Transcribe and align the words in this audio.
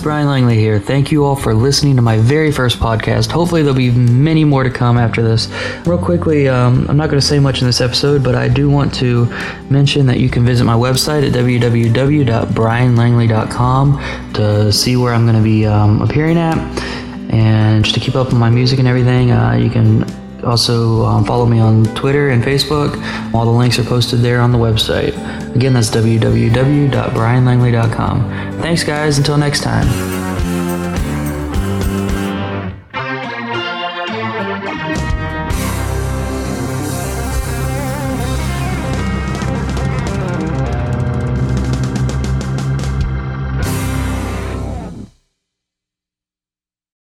Brian 0.00 0.26
Langley 0.26 0.56
here. 0.56 0.80
Thank 0.80 1.12
you 1.12 1.24
all 1.24 1.36
for 1.36 1.54
listening 1.54 1.94
to 1.96 2.02
my 2.02 2.16
very 2.16 2.50
first 2.50 2.78
podcast. 2.78 3.30
Hopefully, 3.30 3.60
there'll 3.62 3.76
be 3.76 3.90
many 3.90 4.44
more 4.44 4.64
to 4.64 4.70
come 4.70 4.98
after 4.98 5.22
this. 5.22 5.48
Real 5.86 5.98
quickly, 5.98 6.48
um, 6.48 6.86
I'm 6.88 6.96
not 6.96 7.10
going 7.10 7.20
to 7.20 7.26
say 7.26 7.38
much 7.38 7.60
in 7.60 7.66
this 7.66 7.80
episode, 7.80 8.24
but 8.24 8.34
I 8.34 8.48
do 8.48 8.68
want 8.70 8.92
to 8.94 9.26
mention 9.68 10.06
that 10.06 10.18
you 10.18 10.30
can 10.30 10.44
visit 10.44 10.64
my 10.64 10.74
website 10.74 11.24
at 11.26 11.32
www.brianlangley.com 11.32 14.32
to 14.34 14.72
see 14.72 14.96
where 14.96 15.14
I'm 15.14 15.24
going 15.24 15.36
to 15.36 15.42
be 15.42 15.66
um, 15.66 16.02
appearing 16.02 16.38
at. 16.38 16.58
And 17.32 17.84
just 17.84 17.94
to 17.94 18.00
keep 18.00 18.16
up 18.16 18.26
with 18.28 18.36
my 18.36 18.50
music 18.50 18.78
and 18.78 18.88
everything, 18.88 19.30
uh, 19.30 19.52
you 19.52 19.70
can 19.70 20.04
also, 20.44 21.04
um, 21.04 21.24
follow 21.24 21.46
me 21.46 21.60
on 21.60 21.84
Twitter 21.94 22.30
and 22.30 22.42
Facebook. 22.42 22.96
All 23.34 23.44
the 23.44 23.50
links 23.50 23.78
are 23.78 23.84
posted 23.84 24.20
there 24.20 24.40
on 24.40 24.52
the 24.52 24.58
website. 24.58 25.14
Again, 25.54 25.74
that's 25.74 25.90
www.brianlangley.com. 25.90 28.30
Thanks, 28.60 28.82
guys. 28.84 29.18
Until 29.18 29.36
next 29.36 29.62
time. 29.62 29.86